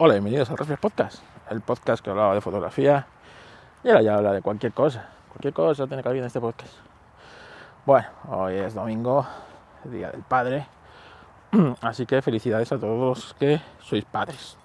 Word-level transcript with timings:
Hola, 0.00 0.14
bienvenidos 0.14 0.48
al 0.48 0.56
Reflex 0.56 0.78
Podcast, 0.78 1.22
el 1.50 1.60
podcast 1.60 2.04
que 2.04 2.10
hablaba 2.10 2.32
de 2.32 2.40
fotografía 2.40 3.08
y 3.82 3.88
ahora 3.88 4.02
ya 4.02 4.14
habla 4.14 4.32
de 4.32 4.42
cualquier 4.42 4.72
cosa. 4.72 5.08
Cualquier 5.26 5.52
cosa 5.52 5.88
tiene 5.88 6.04
cabida 6.04 6.20
en 6.20 6.26
este 6.28 6.40
podcast. 6.40 6.72
Bueno, 7.84 8.06
hoy 8.28 8.54
es 8.54 8.74
domingo, 8.74 9.26
Día 9.82 10.12
del 10.12 10.22
Padre, 10.22 10.68
así 11.80 12.06
que 12.06 12.22
felicidades 12.22 12.70
a 12.70 12.78
todos 12.78 12.96
los 12.96 13.34
que 13.34 13.60
sois 13.80 14.04
padres. 14.04 14.56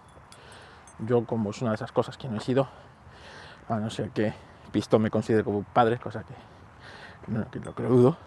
Yo, 1.00 1.26
como 1.26 1.50
es 1.50 1.60
una 1.64 1.72
de 1.72 1.76
esas 1.78 1.92
cosas 1.92 2.16
que 2.16 2.28
no 2.28 2.38
he 2.38 2.40
sido, 2.40 2.68
a 3.70 3.78
no 3.78 3.90
ser 3.90 4.12
que 4.12 4.36
Pisto 4.72 5.00
me 5.00 5.10
considere 5.10 5.44
como 5.44 5.64
padre, 5.64 5.98
cosa 5.98 6.24
que 6.24 6.36
no, 7.32 7.50
que 7.50 7.60
creo 7.60 7.90
dudo, 7.90 8.18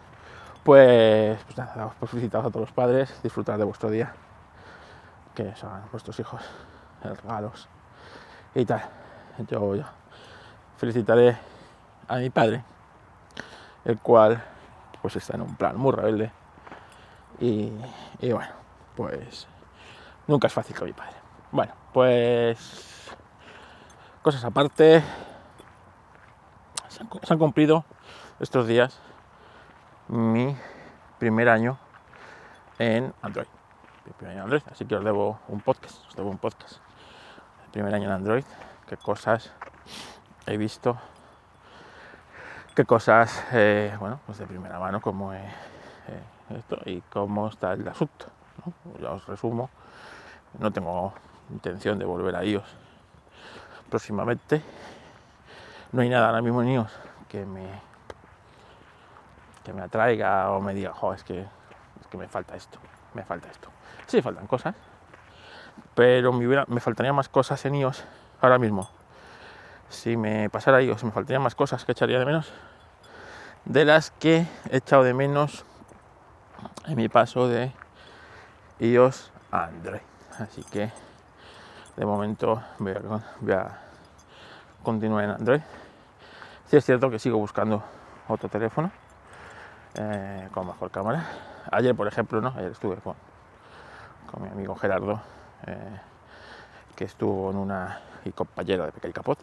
pues, 0.64 1.38
pues 1.45 1.57
nada, 1.57 1.88
felicitados 2.04 2.46
a 2.48 2.50
todos 2.50 2.62
los 2.62 2.73
padres, 2.73 3.20
disfrutar 3.23 3.59
de 3.59 3.64
vuestro 3.64 3.91
día, 3.91 4.12
que 5.36 5.54
son 5.54 5.70
vuestros 5.93 6.18
hijos, 6.18 6.43
regalos 7.14 7.68
y 8.54 8.64
tal. 8.64 8.82
Yo, 9.49 9.75
felicitaré 10.76 11.36
a 12.08 12.17
mi 12.17 12.31
padre, 12.31 12.64
el 13.85 13.98
cual 13.98 14.43
pues 15.03 15.17
está 15.17 15.36
en 15.36 15.43
un 15.43 15.57
plan 15.57 15.76
muy 15.76 15.93
rebelde 15.93 16.32
y, 17.39 17.71
y 18.21 18.32
bueno, 18.32 18.53
pues 18.96 19.46
nunca 20.26 20.46
es 20.46 20.53
fácil 20.53 20.76
con 20.76 20.86
mi 20.86 20.93
padre. 20.93 21.17
Bueno, 21.53 21.72
pues 21.93 23.11
cosas 24.23 24.45
aparte, 24.45 25.03
se 26.89 27.03
han, 27.03 27.09
se 27.23 27.32
han 27.32 27.39
cumplido 27.39 27.84
estos 28.40 28.67
días 28.67 28.98
mi 30.09 30.57
primer 31.18 31.48
año 31.48 31.79
en 32.78 33.12
Android. 33.23 33.47
Mi 34.05 34.12
primer 34.12 34.33
año 34.33 34.39
en 34.39 34.45
Android, 34.45 34.62
así 34.70 34.84
que 34.84 34.97
os 34.97 35.05
debo 35.05 35.41
un 35.48 35.61
podcast, 35.61 36.06
os 36.09 36.17
debo 36.17 36.31
un 36.31 36.39
podcast. 36.39 36.86
Primer 37.72 37.94
año 37.94 38.06
en 38.06 38.12
Android, 38.12 38.44
qué 38.88 38.97
cosas 38.97 39.52
he 40.47 40.56
visto, 40.56 40.97
qué 42.75 42.84
cosas, 42.84 43.45
eh, 43.53 43.95
bueno, 43.98 44.20
pues 44.27 44.39
de 44.39 44.47
primera 44.47 44.78
mano, 44.78 45.00
como 45.00 45.33
eh, 45.33 45.45
esto 46.50 46.78
y 46.86 47.00
cómo 47.03 47.48
está 47.48 47.73
el 47.73 47.86
asunto. 47.86 48.27
Ya 49.00 49.11
os 49.11 49.27
resumo, 49.27 49.70
no 50.58 50.73
tengo 50.73 51.12
intención 51.50 51.98
de 51.98 52.05
volver 52.05 52.36
a 52.36 52.45
iOS 52.45 52.69
próximamente. 53.91 54.62
No 55.92 56.03
hay 56.03 56.08
nada 56.08 56.27
ahora 56.27 56.42
mismo 56.42 56.62
en 56.62 56.69
iOS 56.69 56.92
que 57.28 57.45
me 57.45 57.86
que 59.64 59.73
me 59.73 59.83
atraiga 59.83 60.53
o 60.53 60.61
me 60.61 60.73
diga, 60.75 60.92
jo, 60.92 61.12
es 61.12 61.25
que, 61.25 61.41
es 61.41 62.06
que 62.08 62.17
me 62.17 62.28
falta 62.28 62.55
esto, 62.55 62.78
me 63.14 63.25
falta 63.25 63.48
esto. 63.51 63.69
Sí, 64.06 64.23
faltan 64.23 64.47
cosas, 64.47 64.77
pero 65.97 66.33
me, 66.33 66.47
hubiera, 66.47 66.66
faltarían 66.78 67.16
más 67.16 67.28
cosas 67.28 67.64
en 67.64 67.75
iOS 67.75 68.05
ahora 68.41 68.58
mismo. 68.58 68.89
Si 69.89 70.16
me 70.16 70.48
pasara 70.50 70.83
iOS, 70.83 71.02
me 71.02 71.11
faltarían 71.11 71.42
más 71.42 71.56
cosas 71.56 71.84
que 71.84 71.92
echaría 71.92 72.19
de 72.20 72.27
menos 72.27 72.52
de 73.64 73.84
las 73.84 74.12
que 74.12 74.47
he 74.70 74.77
echado 74.77 75.02
de 75.02 75.12
menos 75.12 75.64
en 76.86 76.97
mi 76.97 77.08
paso 77.08 77.48
de 77.48 77.72
iOS 78.78 79.33
a 79.50 79.64
Android. 79.64 80.00
Así 80.39 80.62
que 80.64 80.92
de 81.97 82.06
momento 82.06 82.62
voy 82.78 82.92
a, 83.52 83.78
continuar 84.83 85.24
en 85.24 85.30
Android. 85.30 85.61
Sí 86.67 86.77
es 86.77 86.84
cierto 86.84 87.11
que 87.11 87.19
sigo 87.19 87.39
buscando 87.39 87.83
otro 88.28 88.48
teléfono 88.48 88.92
eh, 89.94 90.48
con 90.52 90.67
mejor 90.67 90.91
cámara. 90.91 91.27
Ayer, 91.72 91.94
por 91.94 92.06
ejemplo, 92.06 92.41
¿no? 92.41 92.52
Ayer 92.56 92.70
estuve 92.70 92.97
con 93.00 93.17
mi 94.42 94.48
amigo 94.48 94.77
Gerardo, 94.77 95.20
eh, 95.67 96.01
que 96.95 97.05
estuvo 97.05 97.51
en 97.51 97.57
una 97.57 98.01
y 98.25 98.33
compañero 98.33 98.85
de 98.85 98.93
Pequeño 98.93 99.15
Capot, 99.15 99.39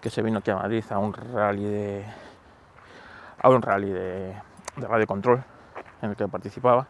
que 0.00 0.10
se 0.10 0.22
vino 0.22 0.38
aquí 0.38 0.50
a 0.50 0.56
Madrid 0.56 0.84
a 0.90 0.98
un 0.98 1.12
rally 1.12 1.64
de 1.64 2.04
a 3.38 3.48
un 3.48 3.62
rally 3.62 3.90
de, 3.90 4.34
de 4.76 4.86
radio 4.86 5.06
control 5.06 5.42
en 6.02 6.10
el 6.10 6.16
que 6.16 6.28
participaba. 6.28 6.86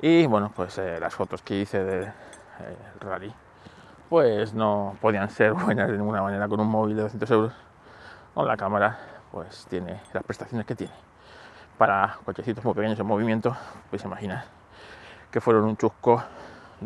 Y 0.00 0.26
bueno, 0.26 0.52
pues 0.54 0.78
eh, 0.78 0.98
las 1.00 1.14
fotos 1.14 1.42
que 1.42 1.60
hice 1.60 1.84
del 1.84 2.04
de, 2.06 2.12
rally, 3.00 3.32
pues 4.08 4.52
no 4.52 4.96
podían 5.00 5.30
ser 5.30 5.52
buenas 5.52 5.88
de 5.88 5.96
ninguna 5.96 6.22
manera 6.22 6.48
con 6.48 6.60
un 6.60 6.68
móvil 6.68 6.96
de 6.96 7.02
200 7.02 7.30
euros. 7.30 7.52
Con 8.34 8.46
la 8.46 8.56
cámara, 8.56 8.98
pues 9.30 9.66
tiene 9.68 10.00
las 10.12 10.24
prestaciones 10.24 10.66
que 10.66 10.74
tiene 10.74 10.92
para 11.78 12.16
cochecitos 12.24 12.64
muy 12.64 12.74
pequeños 12.74 12.98
en 13.00 13.06
movimiento, 13.06 13.56
pues 13.90 14.04
imaginar 14.04 14.44
que 15.32 15.40
fueron 15.40 15.64
un 15.64 15.76
chusco 15.76 16.22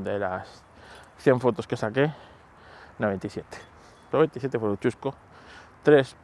de 0.04 0.18
las 0.18 0.62
100 1.18 1.40
fotos 1.40 1.66
que 1.66 1.76
saqué, 1.76 2.12
97. 2.98 3.58
97 4.12 4.58
fueron 4.58 4.78
chusco, 4.78 5.14
3 5.82 6.16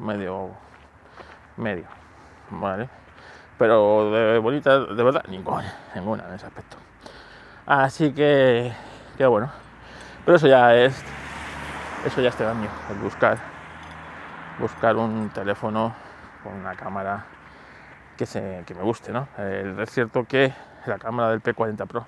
medio, 0.00 0.50
medio, 1.56 1.84
¿vale? 2.50 2.88
Pero 3.58 4.10
de 4.10 4.38
bonita, 4.38 4.78
de 4.80 5.02
verdad, 5.02 5.24
ninguna, 5.28 5.74
ninguna 5.94 6.26
en 6.28 6.34
ese 6.34 6.46
aspecto. 6.46 6.76
Así 7.66 8.12
que, 8.12 8.72
que 9.16 9.26
bueno, 9.26 9.50
pero 10.24 10.36
eso 10.36 10.46
ya 10.46 10.74
es, 10.74 11.04
eso 12.04 12.20
ya 12.20 12.30
este 12.30 12.46
año, 12.46 12.68
el 12.90 12.98
buscar, 12.98 13.38
buscar 14.58 14.96
un 14.96 15.30
teléfono 15.30 15.94
con 16.42 16.54
una 16.54 16.74
cámara 16.74 17.26
que, 18.16 18.24
se, 18.24 18.64
que 18.66 18.74
me 18.74 18.82
guste. 18.82 19.12
¿no? 19.12 19.28
Eh, 19.38 19.76
es 19.78 19.90
cierto 19.90 20.24
que 20.24 20.52
la 20.86 20.98
cámara 20.98 21.30
del 21.30 21.42
P40 21.42 21.86
Pro 21.86 22.06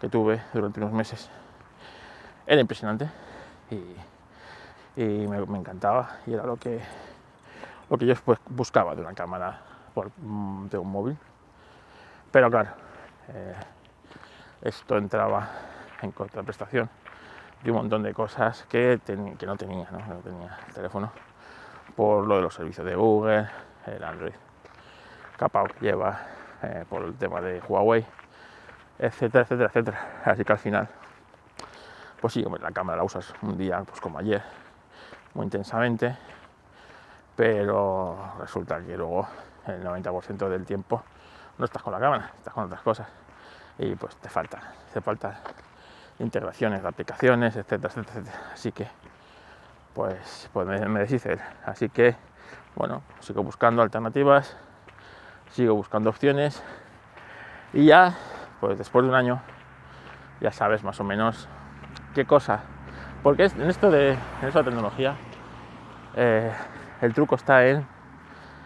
que 0.00 0.08
tuve 0.08 0.40
durante 0.52 0.80
unos 0.80 0.92
meses 0.92 1.30
era 2.46 2.60
impresionante 2.60 3.08
y, 3.70 3.78
me, 4.96 5.36
encantaba 5.58 6.18
y 6.26 6.32
era 6.32 6.44
lo 6.44 6.56
que, 6.56 6.80
lo 7.90 7.98
que 7.98 8.06
yo 8.06 8.14
pues, 8.24 8.38
buscaba 8.48 8.94
de 8.94 9.02
una 9.02 9.14
cámara 9.14 9.60
mm, 9.94 10.66
de 10.66 10.78
un 10.78 10.90
móvil. 10.90 11.16
Pero 12.30 12.50
claro, 12.50 12.70
eh, 13.28 13.54
esto 14.62 14.96
entraba 14.96 15.48
en 16.02 16.12
contraprestación 16.12 16.88
de 17.62 17.70
un 17.70 17.78
montón 17.78 18.02
de 18.02 18.14
cosas 18.14 18.64
que, 18.68 19.00
que 19.04 19.46
no 19.46 19.56
tenía, 19.56 19.88
¿no? 19.90 19.98
tenía 20.22 20.58
el 20.68 20.74
teléfono 20.74 21.10
por 21.94 22.26
lo 22.26 22.36
de 22.36 22.42
los 22.42 22.54
servicios 22.54 22.86
de 22.86 22.94
Google, 22.94 23.48
el 23.86 24.04
Android 24.04 24.34
capao 25.36 25.66
lleva 25.80 26.18
eh, 26.62 26.84
por 26.88 27.02
el 27.02 27.14
tema 27.14 27.40
de 27.40 27.60
Huawei, 27.60 28.04
etcétera, 28.98 29.42
etcétera, 29.42 29.68
etcétera. 29.68 30.22
Así 30.24 30.44
que 30.44 30.52
al 30.52 30.58
final, 30.58 30.88
pues 32.20 32.32
sí, 32.32 32.44
la 32.60 32.70
cámara 32.70 32.98
la 32.98 33.04
usas 33.04 33.32
un 33.42 33.56
día, 33.56 33.82
pues 33.82 34.00
como 34.00 34.18
ayer, 34.18 34.42
muy 35.34 35.44
intensamente, 35.44 36.16
pero 37.34 38.34
resulta 38.38 38.80
que 38.80 38.96
luego 38.96 39.28
el 39.66 39.84
90% 39.84 40.48
del 40.48 40.64
tiempo 40.64 41.02
no 41.58 41.64
estás 41.64 41.82
con 41.82 41.92
la 41.92 42.00
cámara, 42.00 42.32
estás 42.36 42.54
con 42.54 42.64
otras 42.64 42.82
cosas 42.82 43.08
y 43.78 43.94
pues 43.94 44.16
te 44.16 44.28
falta, 44.28 44.72
te 44.92 45.00
faltan 45.00 45.34
integraciones 46.18 46.82
de 46.82 46.88
aplicaciones, 46.88 47.56
etcétera, 47.56 47.88
etcétera, 47.88 48.20
etcétera. 48.20 48.52
Así 48.52 48.72
que 48.72 48.88
pues, 49.96 50.50
pues 50.52 50.66
me, 50.66 50.78
me 50.88 51.00
deshice. 51.00 51.38
Así 51.64 51.88
que, 51.88 52.14
bueno, 52.74 53.02
sigo 53.20 53.42
buscando 53.42 53.82
alternativas, 53.82 54.56
sigo 55.50 55.74
buscando 55.74 56.10
opciones 56.10 56.62
y 57.72 57.86
ya, 57.86 58.14
pues 58.60 58.78
después 58.78 59.04
de 59.04 59.10
un 59.10 59.14
año, 59.14 59.40
ya 60.40 60.52
sabes 60.52 60.84
más 60.84 60.98
o 61.00 61.04
menos 61.04 61.48
qué 62.14 62.24
cosa. 62.24 62.60
Porque 63.22 63.44
en 63.44 63.68
esto 63.68 63.90
de, 63.90 64.12
en 64.12 64.48
esto 64.48 64.58
de 64.60 64.64
tecnología, 64.64 65.16
eh, 66.14 66.52
el 67.00 67.12
truco 67.14 67.34
está 67.34 67.66
en, 67.66 67.86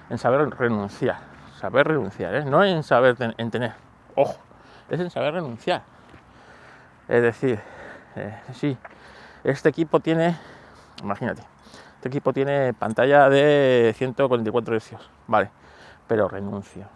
en 0.08 0.18
saber 0.18 0.50
renunciar. 0.50 1.18
Saber 1.56 1.88
renunciar, 1.88 2.34
¿eh? 2.34 2.44
no 2.44 2.64
en 2.64 2.82
saber 2.82 3.16
en 3.36 3.50
tener. 3.50 3.72
Ojo, 4.14 4.38
es 4.88 4.98
en 4.98 5.10
saber 5.10 5.34
renunciar. 5.34 5.82
Es 7.06 7.22
decir, 7.22 7.60
eh, 8.16 8.40
sí, 8.52 8.78
este 9.44 9.68
equipo 9.68 10.00
tiene 10.00 10.36
imagínate, 11.02 11.42
este 11.96 12.08
equipo 12.08 12.32
tiene 12.32 12.72
pantalla 12.74 13.28
de 13.28 13.94
144 13.96 14.78
Hz, 14.78 14.96
vale, 15.26 15.50
pero 16.06 16.28
renuncio, 16.28 16.86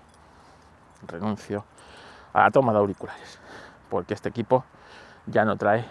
renuncio 1.07 1.65
a 2.35 2.43
la 2.43 2.51
toma 2.51 2.73
de 2.73 2.79
auriculares, 2.79 3.41
porque 3.89 4.13
este 4.13 4.29
equipo 4.29 4.65
ya 5.27 5.45
no 5.47 5.57
trae 5.57 5.87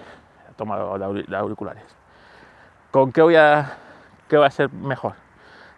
la 0.47 0.53
toma 0.55 0.77
de 0.77 1.35
auriculares. 1.35 1.83
¿Con 2.91 3.11
qué 3.11 3.23
voy 3.23 3.35
a, 3.35 3.77
qué 4.27 4.37
va 4.37 4.45
a 4.45 4.51
ser 4.51 4.71
mejor? 4.71 5.15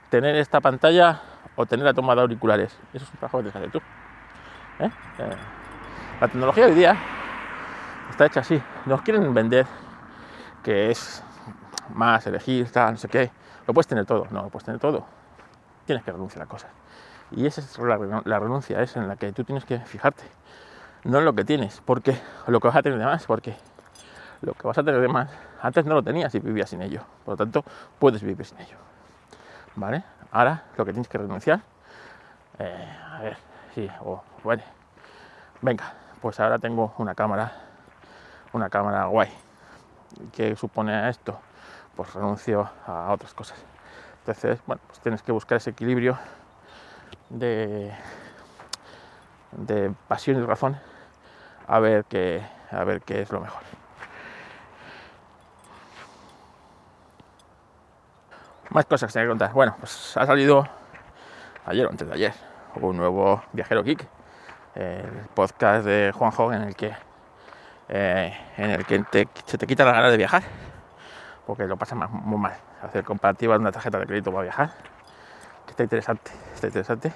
¿Tener 0.10 0.36
esta 0.36 0.60
pantalla 0.60 1.22
o 1.56 1.66
tener 1.66 1.86
la 1.86 1.94
toma 1.94 2.14
de 2.16 2.22
auriculares? 2.22 2.78
Eso 2.94 3.06
es 3.06 3.12
un 3.12 3.18
trabajo 3.18 3.42
que 3.42 3.50
hacer 3.50 3.72
tú. 3.72 3.80
¿Eh? 4.80 4.90
Eh, 5.20 5.36
la 6.20 6.28
tecnología 6.28 6.66
hoy 6.66 6.74
día 6.74 6.98
está 8.10 8.26
hecha 8.26 8.42
así. 8.42 8.62
Nos 8.86 9.02
quieren 9.02 9.34
vender 9.34 9.66
que 10.64 10.92
es 10.92 11.24
más, 11.94 12.26
elegir, 12.28 12.70
no 12.76 12.98
sé 12.98 13.08
qué. 13.08 13.32
Lo 13.68 13.74
puedes 13.74 13.88
tener 13.88 14.06
todo, 14.06 14.28
no 14.32 14.44
lo 14.44 14.50
puedes 14.50 14.66
tener 14.66 14.80
todo. 14.80 15.06
Tienes 15.86 16.04
que 16.04 16.12
renunciar 16.12 16.44
a 16.44 16.48
cosas. 16.48 16.72
Y 17.32 17.46
esa 17.46 17.62
es 17.62 17.78
la, 17.80 18.40
renuncia, 18.40 18.82
es 18.82 18.96
en 18.96 19.08
la 19.08 19.16
que 19.16 19.32
tú 19.32 19.44
tienes 19.44 19.66
que 19.66 19.80
fijarte. 19.80 20.24
No 21.06 21.20
en 21.20 21.26
lo 21.26 21.34
que 21.34 21.46
tienes, 21.46 21.84
porque 21.86 22.18
lo 22.48 22.60
que 22.60 22.68
vas 22.68 22.78
a 22.78 22.82
tener 22.82 22.98
de 22.98 23.06
más, 23.06 23.28
porque 23.28 23.56
lo 24.42 24.54
que 24.56 24.68
vas 24.68 24.76
a 24.80 24.84
tener 24.84 25.00
de 25.00 25.08
más, 25.08 25.30
antes 25.62 25.86
no 25.86 25.94
lo 25.94 26.02
tenías 26.02 26.34
y 26.34 26.40
vivías 26.40 26.72
sin 26.72 26.82
ello. 26.82 27.02
Por 27.24 27.34
lo 27.34 27.38
tanto, 27.38 27.64
puedes 28.00 28.24
vivir 28.24 28.44
sin 28.44 28.60
ello. 28.60 28.78
¿Vale? 29.76 30.04
Ahora 30.32 30.64
lo 30.76 30.84
que 30.84 30.94
tienes 30.94 31.08
que 31.08 31.20
renunciar, 31.20 31.62
eh, 32.58 32.98
a 33.12 33.20
ver, 33.20 33.38
sí, 33.76 33.88
o 34.04 34.24
bueno, 34.44 34.64
venga, 35.62 35.94
pues 36.22 36.40
ahora 36.40 36.58
tengo 36.58 36.96
una 36.98 37.14
cámara, 37.14 37.52
una 38.54 38.72
cámara 38.72 39.06
guay. 39.06 39.30
¿Qué 40.34 40.56
supone 40.56 41.08
esto? 41.08 41.40
Pues 41.96 42.16
renuncio 42.16 42.68
a 42.88 43.12
otras 43.14 43.36
cosas. 43.36 43.64
Entonces, 44.22 44.60
bueno, 44.66 44.82
pues 44.88 45.00
tienes 45.02 45.22
que 45.22 45.32
buscar 45.32 45.58
ese 45.58 45.70
equilibrio 45.70 46.18
de, 47.30 47.94
de 49.52 49.94
pasión 50.08 50.42
y 50.42 50.46
razón 50.48 50.80
a 51.68 51.80
ver 51.80 52.06
qué, 52.06 52.42
a 52.72 52.84
ver 52.84 53.02
qué 53.02 53.22
es 53.22 53.32
lo 53.32 53.40
mejor. 53.40 53.62
Más 58.70 58.86
cosas 58.86 59.08
que 59.08 59.14
tengo 59.14 59.26
que 59.26 59.30
contar. 59.30 59.54
Bueno, 59.54 59.76
pues 59.80 60.18
ha 60.18 60.26
salido 60.26 60.68
ayer 61.66 61.86
o 61.86 61.90
antes 61.90 62.08
de 62.08 62.14
ayer 62.14 62.34
un 62.76 62.98
nuevo 62.98 63.42
Viajero 63.54 63.84
Geek, 63.84 64.06
el 64.76 65.28
podcast 65.34 65.86
de 65.86 66.12
Juanjo 66.14 66.52
en 66.52 66.64
el 66.64 66.76
que, 66.76 66.94
eh, 67.88 68.38
en 68.58 68.72
el 68.72 68.86
que 68.86 69.28
se 69.46 69.58
te 69.58 69.66
quita 69.66 69.86
la 69.86 69.94
gana 69.94 70.10
de 70.10 70.18
viajar, 70.18 70.44
porque 71.46 71.66
lo 71.66 71.78
pasa 71.78 71.96
muy 71.96 72.38
mal. 72.38 72.56
Hacer 72.82 73.04
comparativa 73.04 73.54
de 73.54 73.62
una 73.62 73.72
tarjeta 73.72 73.98
de 74.00 74.06
crédito 74.06 74.32
para 74.32 74.44
viajar, 74.44 74.72
está 75.70 75.84
interesante, 75.84 76.32
está 76.54 76.68
interesante. 76.68 77.14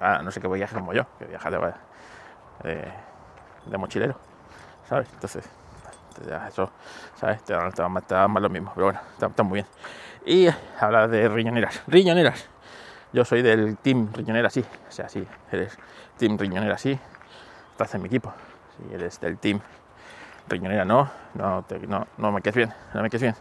Ah, 0.00 0.20
no 0.22 0.30
sé 0.30 0.40
qué 0.40 0.46
voy 0.46 0.58
a 0.58 0.60
viajar 0.60 0.80
como 0.80 0.92
yo, 0.92 1.04
que 1.18 1.26
viaja 1.26 1.50
de, 1.50 2.84
de, 3.66 3.78
mochilero, 3.78 4.16
¿sabes? 4.88 5.08
Entonces, 5.12 5.48
eso, 6.48 6.70
¿sabes? 7.14 7.42
Te 7.44 7.52
dan, 7.54 7.92
más 8.32 8.42
lo 8.42 8.48
mismo, 8.48 8.72
pero 8.74 8.86
bueno, 8.86 9.00
está, 9.12 9.42
muy 9.42 9.62
bien. 9.62 9.66
Y 10.26 10.48
hablar 10.80 11.08
de 11.08 11.28
riñoneras, 11.28 11.82
riñoneras. 11.86 12.48
Yo 13.12 13.24
soy 13.24 13.42
del 13.42 13.76
team 13.78 14.12
riñonera, 14.12 14.50
sí, 14.50 14.60
o 14.88 14.92
sea, 14.92 15.08
sí, 15.08 15.26
eres 15.50 15.76
team 16.16 16.38
riñonera, 16.38 16.78
sí, 16.78 16.98
estás 17.72 17.94
en 17.94 18.02
mi 18.02 18.06
equipo. 18.06 18.32
Si 18.76 18.94
eres 18.94 19.20
del 19.20 19.38
team 19.38 19.60
riñonera, 20.48 20.84
no, 20.84 21.10
no, 21.34 21.64
no, 21.88 22.06
no 22.18 22.32
me 22.32 22.40
quedes 22.40 22.56
bien, 22.56 22.74
no 22.94 23.02
me 23.02 23.10
quedes 23.10 23.22
bien. 23.22 23.34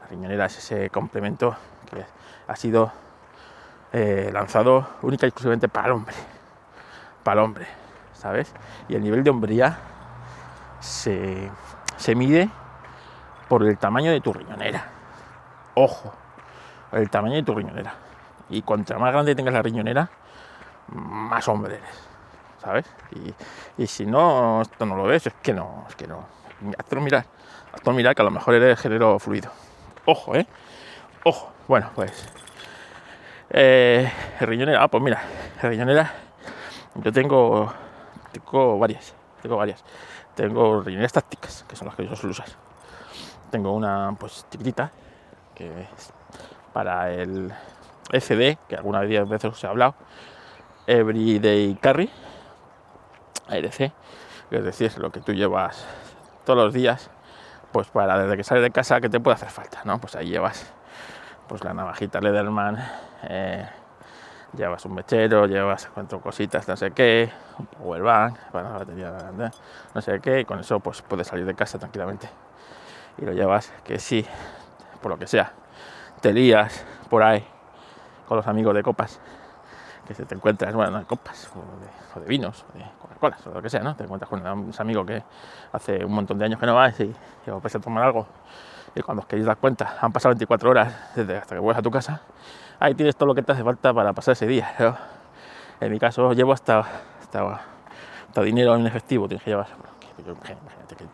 La 0.00 0.06
riñonera 0.06 0.46
es 0.46 0.58
ese 0.58 0.88
complemento 0.88 1.54
que 1.90 2.04
ha 2.46 2.56
sido 2.56 2.92
eh, 3.92 4.30
lanzado 4.32 4.86
única 5.02 5.26
y 5.26 5.28
exclusivamente 5.28 5.68
para 5.68 5.88
el 5.88 5.92
hombre. 5.94 6.14
Para 7.22 7.40
el 7.40 7.44
hombre, 7.44 7.66
¿sabes? 8.12 8.52
Y 8.88 8.94
el 8.94 9.02
nivel 9.02 9.24
de 9.24 9.30
hombría 9.30 9.78
se, 10.80 11.50
se 11.96 12.14
mide 12.14 12.48
por 13.48 13.64
el 13.64 13.76
tamaño 13.78 14.12
de 14.12 14.20
tu 14.20 14.32
riñonera. 14.32 14.84
Ojo, 15.74 16.12
el 16.92 17.10
tamaño 17.10 17.34
de 17.34 17.42
tu 17.42 17.54
riñonera. 17.54 17.94
Y 18.48 18.62
cuanto 18.62 18.98
más 18.98 19.12
grande 19.12 19.34
tengas 19.34 19.54
la 19.54 19.62
riñonera, 19.62 20.08
más 20.88 21.46
hombre 21.48 21.76
eres. 21.76 22.10
¿Sabes? 22.62 22.84
Y, 23.78 23.86
si 23.86 24.04
no, 24.04 24.60
esto 24.62 24.84
no 24.84 24.94
lo 24.94 25.04
ves, 25.04 25.26
es 25.26 25.34
que 25.42 25.54
no, 25.54 25.86
es 25.88 25.96
que 25.96 26.06
no. 26.06 26.26
Hazlo 26.78 27.00
mirar, 27.00 27.24
hazlo 27.72 27.92
mirar 27.92 28.14
que 28.14 28.20
a 28.20 28.24
lo 28.24 28.30
mejor 28.30 28.54
eres 28.54 28.78
género 28.78 29.18
fluido. 29.18 29.50
Ojo, 30.04 30.36
¿eh? 30.36 30.46
Ojo. 31.24 31.50
Bueno, 31.66 31.90
pues 31.94 32.28
eh, 33.50 34.10
riñonera, 34.40 34.82
ah, 34.82 34.88
pues 34.88 35.02
mira, 35.02 35.22
riñonera, 35.62 36.12
yo 36.94 37.12
tengo, 37.12 37.72
tengo 38.32 38.78
varias, 38.78 39.14
tengo 39.42 39.56
varias. 39.56 39.84
Tengo 40.34 40.80
riñoneras 40.80 41.12
tácticas, 41.12 41.64
que 41.68 41.76
son 41.76 41.88
las 41.88 41.96
que 41.96 42.06
yo 42.06 42.16
suelo 42.16 42.30
usar. 42.30 42.46
Tengo 43.50 43.72
una, 43.72 44.14
pues, 44.18 44.46
chiquitita, 44.50 44.90
que 45.54 45.82
es 45.82 46.12
para 46.72 47.12
el 47.12 47.52
SD, 48.12 48.58
que 48.68 48.76
alguna 48.76 49.00
vez 49.00 49.28
veces 49.28 49.52
os 49.52 49.64
he 49.64 49.66
hablado, 49.66 49.94
Everyday 50.86 51.76
Carry, 51.80 52.10
EDC, 53.48 53.92
es 54.50 54.64
decir, 54.64 54.98
lo 54.98 55.10
que 55.10 55.20
tú 55.20 55.32
llevas 55.32 55.84
todos 56.44 56.58
los 56.58 56.72
días, 56.72 57.10
pues 57.72 57.88
para 57.88 58.18
desde 58.18 58.36
que 58.36 58.44
sales 58.44 58.62
de 58.62 58.70
casa 58.70 59.00
que 59.00 59.08
te 59.08 59.20
puede 59.20 59.34
hacer 59.34 59.50
falta, 59.50 59.82
¿no? 59.84 60.00
Pues 60.00 60.16
ahí 60.16 60.28
llevas 60.28 60.72
pues 61.50 61.64
la 61.64 61.74
navajita 61.74 62.20
Lederman, 62.20 62.78
eh, 63.24 63.68
llevas 64.56 64.84
un 64.84 64.94
mechero, 64.94 65.46
llevas 65.46 65.90
cuatro 65.92 66.20
cositas, 66.20 66.68
no 66.68 66.76
sé 66.76 66.92
qué, 66.92 67.28
un 67.58 67.66
powerbank 67.66 68.38
para 68.52 68.70
la 68.70 68.78
batería, 68.78 69.32
no 69.92 70.00
sé 70.00 70.20
qué, 70.20 70.38
y 70.38 70.44
con 70.44 70.60
eso 70.60 70.78
pues 70.78 71.02
puedes 71.02 71.26
salir 71.26 71.44
de 71.44 71.56
casa 71.56 71.76
tranquilamente. 71.76 72.28
Y 73.18 73.24
lo 73.24 73.32
llevas, 73.32 73.72
que 73.82 73.98
sí, 73.98 74.24
por 75.02 75.10
lo 75.10 75.18
que 75.18 75.26
sea, 75.26 75.52
te 76.20 76.32
lías 76.32 76.86
por 77.08 77.24
ahí 77.24 77.44
con 78.28 78.36
los 78.36 78.46
amigos 78.46 78.72
de 78.76 78.84
copas, 78.84 79.18
que 80.06 80.14
se 80.14 80.26
te 80.26 80.36
encuentras, 80.36 80.72
bueno, 80.72 81.00
de 81.00 81.04
copas, 81.04 81.50
o 82.14 82.20
de, 82.20 82.26
vinos, 82.26 82.64
o 82.72 82.78
de 82.78 82.84
Coca-Cola, 83.02 83.38
o 83.46 83.50
lo 83.54 83.60
que 83.60 83.70
sea, 83.70 83.80
¿no? 83.80 83.96
Te 83.96 84.04
encuentras 84.04 84.28
con 84.28 84.46
un 84.46 84.72
amigo 84.78 85.04
que 85.04 85.20
hace 85.72 86.04
un 86.04 86.12
montón 86.12 86.38
de 86.38 86.44
años 86.44 86.60
que 86.60 86.66
no 86.66 86.76
vas 86.76 87.00
y, 87.00 87.12
y 87.44 87.50
os 87.50 87.60
vais 87.60 87.74
a 87.74 87.80
tomar 87.80 88.04
algo 88.04 88.28
y 88.94 89.02
cuando 89.02 89.22
os 89.22 89.26
queréis 89.26 89.46
dar 89.46 89.56
cuenta, 89.56 89.96
han 90.00 90.12
pasado 90.12 90.32
24 90.32 90.70
horas 90.70 90.94
desde 91.14 91.36
hasta 91.36 91.54
que 91.54 91.60
vuelves 91.60 91.78
a 91.78 91.82
tu 91.82 91.90
casa, 91.90 92.20
ahí 92.78 92.94
tienes 92.94 93.16
todo 93.16 93.26
lo 93.26 93.34
que 93.34 93.42
te 93.42 93.52
hace 93.52 93.62
falta 93.62 93.94
para 93.94 94.12
pasar 94.12 94.32
ese 94.32 94.46
día. 94.46 94.96
En 95.80 95.90
mi 95.90 95.98
caso 95.98 96.32
llevo 96.32 96.52
hasta, 96.52 96.84
hasta, 97.20 98.42
dinero 98.42 98.74
en 98.74 98.86
efectivo, 98.86 99.28
tienes 99.28 99.44
que 99.44 99.50
llevar. 99.50 99.68
Imagínate 100.18 100.96
que 100.96 101.04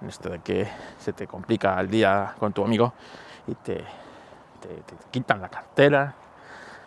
en 0.00 0.08
esto 0.08 0.28
de 0.30 0.40
que 0.40 0.68
se 0.98 1.12
te 1.12 1.26
complica 1.26 1.78
el 1.80 1.88
día 1.88 2.34
con 2.38 2.52
tu 2.52 2.64
amigo 2.64 2.92
y 3.46 3.54
te, 3.54 3.76
te, 3.76 4.94
quitan 5.10 5.40
la 5.40 5.48
cartera, 5.48 6.14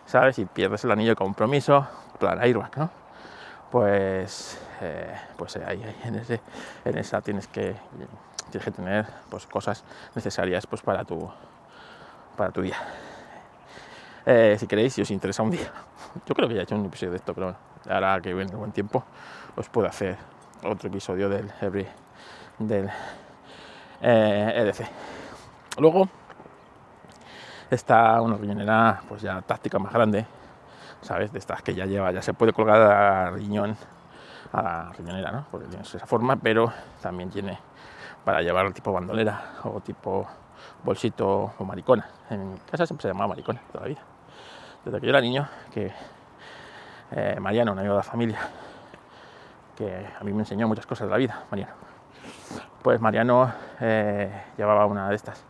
¿sabes? 0.05 0.39
Y 0.39 0.45
pierdes 0.45 0.83
el 0.83 0.91
anillo 0.91 1.11
de 1.11 1.15
compromiso, 1.15 1.87
plan 2.19 2.39
airbag, 2.41 2.77
¿no? 2.77 2.89
Pues, 3.71 4.59
eh, 4.81 5.15
pues 5.37 5.55
ahí, 5.57 5.81
en, 6.03 6.15
ese, 6.15 6.41
en 6.83 6.97
esa 6.97 7.21
tienes 7.21 7.47
que 7.47 7.75
tienes 8.49 8.65
que 8.65 8.71
tener 8.71 9.05
pues, 9.29 9.45
cosas 9.47 9.83
necesarias 10.15 10.67
pues, 10.67 10.81
para, 10.81 11.03
tu, 11.05 11.29
para 12.35 12.51
tu 12.51 12.61
día. 12.61 12.77
Eh, 14.25 14.57
si 14.59 14.67
queréis, 14.67 14.93
si 14.93 15.01
os 15.01 15.11
interesa 15.11 15.43
un 15.43 15.51
día, 15.51 15.71
yo 16.25 16.35
creo 16.35 16.47
que 16.47 16.55
ya 16.55 16.61
he 16.61 16.63
hecho 16.63 16.75
un 16.75 16.85
episodio 16.85 17.11
de 17.11 17.17
esto, 17.17 17.33
pero 17.33 17.55
ahora 17.89 18.19
que 18.21 18.33
viene 18.33 18.55
buen 18.55 18.71
tiempo, 18.71 19.03
os 19.55 19.69
puedo 19.69 19.87
hacer 19.87 20.17
otro 20.63 20.89
episodio 20.89 21.29
del 21.29 21.51
Every 21.61 21.87
del 22.59 22.89
eh, 24.01 24.53
EDC. 24.55 24.87
Luego 25.79 26.09
está 27.69 28.21
una 28.21 28.35
riñonera 28.35 29.01
pues 29.07 29.21
ya 29.21 29.41
táctica 29.41 29.79
más 29.79 29.93
grande, 29.93 30.25
¿sabes? 31.01 31.31
De 31.31 31.39
estas 31.39 31.61
que 31.61 31.73
ya 31.73 31.85
lleva, 31.85 32.11
ya 32.11 32.21
se 32.21 32.33
puede 32.33 32.53
colgar 32.53 32.81
a 32.81 33.31
riñón 33.31 33.77
a 34.51 34.61
la 34.61 34.91
riñonera, 34.93 35.31
¿no? 35.31 35.45
Porque 35.51 35.67
tiene 35.67 35.83
esa 35.83 36.05
forma, 36.05 36.35
pero 36.35 36.73
también 37.01 37.29
tiene 37.29 37.59
para 38.23 38.41
llevar 38.41 38.71
tipo 38.73 38.91
bandolera 38.91 39.41
o 39.63 39.79
tipo 39.79 40.27
bolsito 40.83 41.53
o 41.57 41.65
maricona. 41.65 42.07
En 42.29 42.57
casa 42.69 42.85
siempre 42.85 43.03
se 43.03 43.07
llamaba 43.09 43.29
maricona 43.29 43.61
toda 43.71 43.81
la 43.81 43.87
vida. 43.89 44.01
Desde 44.85 44.99
que 44.99 45.05
yo 45.05 45.09
era 45.09 45.21
niño, 45.21 45.47
que 45.73 45.91
eh, 47.11 47.37
Mariano, 47.39 47.73
un 47.73 47.79
amigo 47.79 47.93
de 47.93 47.99
la 47.99 48.03
familia, 48.03 48.39
que 49.75 50.07
a 50.19 50.23
mí 50.23 50.33
me 50.33 50.39
enseñó 50.39 50.67
muchas 50.67 50.85
cosas 50.85 51.07
de 51.07 51.11
la 51.11 51.17
vida, 51.17 51.43
Mariano. 51.51 51.73
Pues 52.81 53.01
Mariano 53.01 53.51
eh, 53.79 54.43
llevaba 54.57 54.85
una 54.85 55.09
de 55.09 55.15
estas 55.15 55.43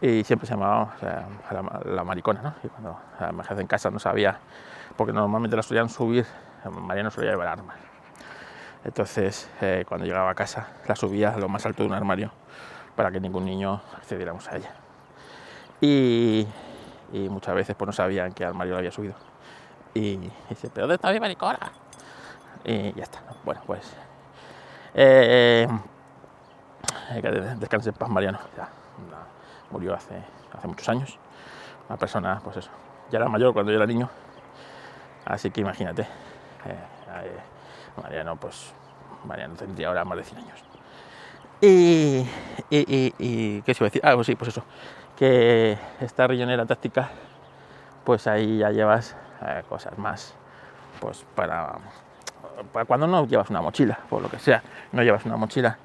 y 0.00 0.24
siempre 0.24 0.46
se 0.46 0.54
llamaba 0.54 0.94
la, 1.84 2.04
maricona, 2.04 2.42
¿no? 2.42 2.54
Y 2.62 2.68
cuando 2.68 2.98
la 3.20 3.28
emergencia 3.28 3.60
en 3.60 3.68
casa 3.68 3.90
no 3.90 3.98
sabía, 3.98 4.38
porque 4.96 5.12
normalmente 5.12 5.56
la 5.56 5.62
solían 5.62 5.88
subir, 5.88 6.26
Mariano 6.70 7.10
solía 7.10 7.30
llevar 7.30 7.48
armas 7.48 7.93
entonces, 8.84 9.48
eh, 9.62 9.84
cuando 9.88 10.06
llegaba 10.06 10.30
a 10.30 10.34
casa, 10.34 10.68
la 10.86 10.94
subía 10.94 11.30
a 11.30 11.38
lo 11.38 11.48
más 11.48 11.64
alto 11.64 11.82
de 11.82 11.88
un 11.88 11.94
armario 11.94 12.30
para 12.94 13.10
que 13.10 13.18
ningún 13.18 13.46
niño 13.46 13.80
accediéramos 13.96 14.46
a 14.48 14.56
ella. 14.56 14.74
Y, 15.80 16.46
muchas 17.30 17.54
veces 17.54 17.76
pues 17.76 17.86
no 17.86 17.92
sabían 17.92 18.32
qué 18.32 18.44
armario 18.44 18.74
la 18.74 18.80
había 18.80 18.90
subido. 18.90 19.14
Y, 19.94 20.16
dice, 20.48 20.68
¿pero 20.72 20.82
dónde 20.82 20.96
está 20.96 21.12
mi 21.12 21.20
maricona? 21.20 21.72
Y 22.64 22.92
ya 22.92 23.04
está. 23.04 23.22
Bueno, 23.44 23.62
pues... 23.66 23.94
Eh, 24.94 25.66
que 27.20 27.30
descanse 27.30 27.90
en 27.90 27.94
paz 27.94 28.08
Mariano. 28.08 28.38
Ya, 28.56 28.68
murió 29.70 29.94
hace, 29.94 30.22
muchos 30.64 30.88
años. 30.88 31.18
Una 31.88 31.98
persona, 31.98 32.40
pues 32.44 32.58
eso, 32.58 32.70
ya 33.10 33.18
era 33.18 33.28
mayor 33.28 33.52
cuando 33.52 33.72
yo 33.72 33.76
era 33.76 33.86
niño. 33.86 34.10
Así 35.24 35.50
que 35.50 35.62
imagínate. 35.62 36.02
Eh, 36.02 37.53
Mariano, 38.02 38.36
pues, 38.36 38.72
Mariano 39.24 39.54
tendría 39.54 39.88
ahora 39.88 40.04
más 40.04 40.18
de 40.18 40.24
100 40.24 40.38
años. 40.38 40.64
Y, 41.60 42.26
y, 42.70 43.62
¿qué 43.62 43.74
se 43.74 43.82
iba 43.82 43.86
a 43.86 43.90
decir? 43.90 44.02
Ah, 44.04 44.14
pues 44.14 44.26
sí, 44.26 44.34
pues 44.34 44.48
eso, 44.48 44.62
que 45.16 45.78
esta 46.00 46.26
riñonera 46.26 46.66
táctica, 46.66 47.10
pues 48.04 48.26
ahí 48.26 48.58
ya 48.58 48.70
llevas 48.70 49.16
eh, 49.42 49.62
cosas 49.68 49.96
más, 49.96 50.34
pues 51.00 51.24
para 51.34 51.78
cuando 52.86 53.06
no 53.06 53.26
llevas 53.26 53.50
una 53.50 53.60
mochila, 53.60 53.98
por 54.08 54.22
lo 54.22 54.28
que 54.28 54.38
sea, 54.38 54.62
no 54.92 55.02
llevas 55.02 55.24
una 55.24 55.36
mochila 55.36 55.78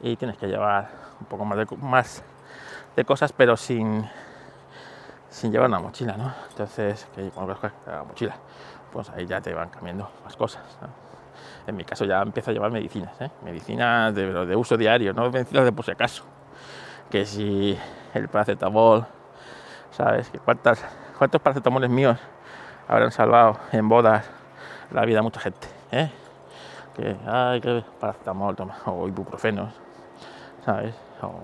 y 0.00 0.16
tienes 0.16 0.36
que 0.36 0.46
llevar 0.46 0.88
un 1.20 1.26
poco 1.26 1.44
más 1.44 1.58
de, 1.58 1.76
más 1.76 2.22
de 2.94 3.04
cosas, 3.04 3.32
pero 3.32 3.56
sin, 3.56 4.08
sin 5.30 5.52
llevar 5.52 5.68
una 5.68 5.80
mochila, 5.80 6.16
¿no? 6.16 6.32
Entonces, 6.50 7.08
que 7.14 7.30
cuando 7.30 7.58
la 7.86 8.04
mochila, 8.04 8.36
pues 8.92 9.10
ahí 9.10 9.26
ya 9.26 9.40
te 9.40 9.52
van 9.52 9.68
cambiando 9.68 10.10
más 10.24 10.36
cosas. 10.36 10.62
En 11.66 11.76
mi 11.76 11.84
caso 11.84 12.04
ya 12.04 12.22
empiezo 12.22 12.50
a 12.50 12.54
llevar 12.54 12.70
medicinas, 12.70 13.20
¿eh? 13.20 13.30
medicinas 13.42 14.14
de, 14.14 14.54
uso 14.54 14.76
diario, 14.76 15.12
no 15.12 15.30
medicinas 15.30 15.64
de 15.64 15.72
por 15.72 15.84
si 15.84 15.90
acaso. 15.90 16.24
Que 17.10 17.26
si 17.26 17.76
el 18.14 18.28
paracetamol, 18.28 19.06
¿sabes? 19.90 20.30
Cuántas, 20.44 20.84
¿Cuántos 21.18 21.40
paracetamoles 21.40 21.90
míos 21.90 22.18
habrán 22.86 23.10
salvado 23.10 23.58
en 23.72 23.88
bodas 23.88 24.28
la 24.92 25.04
vida 25.04 25.20
a 25.20 25.22
mucha 25.22 25.40
gente? 25.40 25.66
¿eh? 25.90 26.10
Que, 26.94 27.16
ay, 27.26 27.60
que 27.60 27.84
paracetamol, 27.98 28.54
toma, 28.54 28.76
o 28.86 29.08
ibuprofenos, 29.08 29.72
¿sabes? 30.64 30.94
O, 31.22 31.42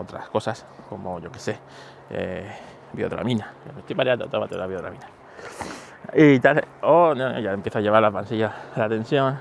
otras 0.00 0.28
cosas, 0.28 0.66
como 0.88 1.18
yo 1.18 1.32
que 1.32 1.38
sé, 1.38 1.58
eh, 2.10 2.50
biodramina. 2.92 3.52
estoy 3.78 3.96
mareando, 3.96 4.28
tómate 4.28 4.56
la 4.56 4.66
biodramina. 4.66 5.06
Y 6.14 6.40
tal, 6.40 6.64
oh, 6.82 7.14
no, 7.14 7.38
ya 7.38 7.52
empiezo 7.52 7.78
a 7.78 7.80
llevar 7.82 8.00
la 8.00 8.10
pastilla 8.10 8.54
de 8.74 8.80
la 8.80 8.88
tensión, 8.88 9.38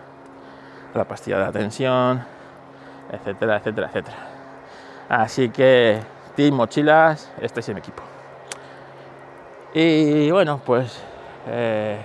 la 0.94 1.06
pastilla 1.06 1.38
de 1.38 1.46
la 1.46 1.52
tensión, 1.52 2.22
etcétera, 3.10 3.58
etcétera, 3.58 3.88
etcétera. 3.88 4.18
Así 5.08 5.50
que, 5.50 6.02
Team 6.36 6.56
Mochilas, 6.56 7.32
este 7.40 7.62
es 7.62 7.70
mi 7.70 7.80
equipo. 7.80 8.04
Y 9.74 10.30
bueno, 10.32 10.60
pues, 10.66 11.02
eh, 11.48 12.02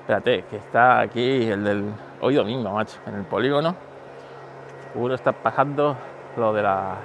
espérate, 0.00 0.44
que 0.44 0.56
está 0.56 1.00
aquí 1.00 1.48
el 1.48 1.64
del 1.64 1.90
hoy 2.20 2.34
domingo, 2.34 2.70
macho, 2.72 2.98
en 3.06 3.14
el 3.14 3.24
polígono. 3.24 3.74
Uno 4.94 5.14
está 5.14 5.32
pasando 5.32 5.96
lo 6.36 6.52
de 6.52 6.62
la, 6.62 6.96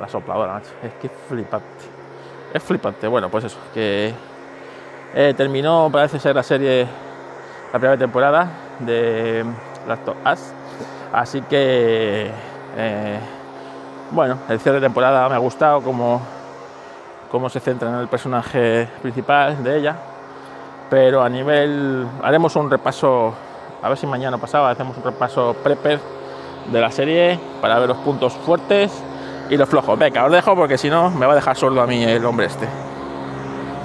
la, 0.00 0.08
sopladora, 0.08 0.54
macho. 0.54 0.70
Es 0.82 0.92
que 0.94 1.08
flipante. 1.08 1.84
Es 2.52 2.62
flipante. 2.62 3.06
Bueno, 3.06 3.28
pues 3.28 3.44
eso, 3.44 3.58
que 3.72 4.12
eh, 5.18 5.32
terminó, 5.34 5.88
parece 5.90 6.20
ser 6.20 6.36
la 6.36 6.42
serie, 6.42 6.86
la 7.72 7.78
primera 7.78 7.96
temporada 7.96 8.50
de 8.80 9.46
Last 9.88 10.06
of 10.08 10.16
Así 11.10 11.40
que, 11.40 12.30
eh, 12.76 13.18
bueno, 14.10 14.36
el 14.50 14.60
cierre 14.60 14.78
de 14.78 14.86
temporada 14.86 15.26
me 15.30 15.34
ha 15.34 15.38
gustado 15.38 15.80
como, 15.80 16.20
como 17.30 17.48
se 17.48 17.60
centra 17.60 17.88
en 17.88 17.94
el 17.94 18.08
personaje 18.08 18.88
principal 19.00 19.64
de 19.64 19.78
ella. 19.78 19.96
Pero 20.90 21.22
a 21.22 21.30
nivel, 21.30 22.06
haremos 22.22 22.54
un 22.54 22.70
repaso, 22.70 23.32
a 23.82 23.88
ver 23.88 23.96
si 23.96 24.06
mañana 24.06 24.36
pasaba, 24.36 24.68
hacemos 24.68 24.98
un 24.98 25.02
repaso 25.02 25.56
prepper 25.64 25.98
de 26.70 26.78
la 26.78 26.90
serie 26.90 27.40
para 27.62 27.78
ver 27.78 27.88
los 27.88 27.98
puntos 27.98 28.34
fuertes 28.34 28.92
y 29.48 29.56
los 29.56 29.66
flojos. 29.66 29.98
Venga, 29.98 30.26
os 30.26 30.32
dejo 30.32 30.54
porque 30.54 30.76
si 30.76 30.90
no 30.90 31.08
me 31.08 31.24
va 31.24 31.32
a 31.32 31.36
dejar 31.36 31.56
sordo 31.56 31.80
a 31.80 31.86
mí 31.86 32.04
el 32.04 32.22
hombre 32.26 32.46
este. 32.46 32.68